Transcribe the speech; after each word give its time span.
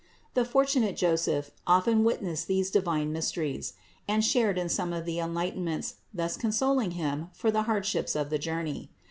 The 0.33 0.45
fortunate 0.45 0.97
Joseph 0.97 1.51
often 1.67 2.03
witnessed 2.03 2.47
these 2.47 2.71
divine 2.71 3.13
mysteries; 3.13 3.73
and 4.07 4.25
shared 4.25 4.57
in 4.57 4.67
some 4.67 4.93
of 4.93 5.05
the 5.05 5.19
enlighten 5.19 5.63
ments, 5.63 5.97
thus 6.11 6.37
consoling 6.37 6.89
himself 6.97 7.29
for 7.37 7.51
the 7.51 7.61
hardships 7.69 8.15
of 8.15 8.31
the 8.31 8.39
journey. 8.39 8.89